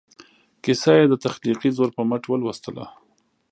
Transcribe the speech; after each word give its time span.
کیسه 0.63 0.91
یې 0.99 1.05
د 1.11 1.15
تخلیقي 1.25 1.69
زور 1.77 1.89
په 1.97 2.01
مټ 2.09 2.23
ولوسته. 2.27 2.83